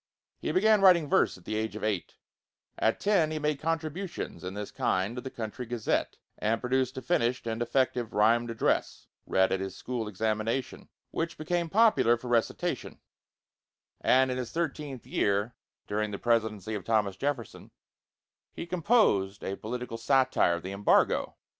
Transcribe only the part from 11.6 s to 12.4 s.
popular for